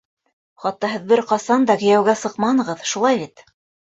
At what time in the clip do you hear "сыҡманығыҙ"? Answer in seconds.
2.21-2.81